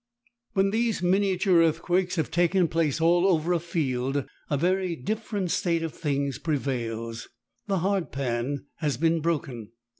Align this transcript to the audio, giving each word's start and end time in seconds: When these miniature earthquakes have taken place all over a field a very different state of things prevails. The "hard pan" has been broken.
When 0.53 0.71
these 0.71 1.03
miniature 1.03 1.61
earthquakes 1.61 2.15
have 2.15 2.31
taken 2.31 2.67
place 2.69 2.99
all 2.99 3.27
over 3.27 3.53
a 3.53 3.59
field 3.59 4.25
a 4.49 4.57
very 4.57 4.95
different 4.95 5.51
state 5.51 5.83
of 5.83 5.93
things 5.93 6.39
prevails. 6.39 7.29
The 7.67 7.77
"hard 7.85 8.11
pan" 8.11 8.65
has 8.77 8.97
been 8.97 9.19
broken. 9.19 9.69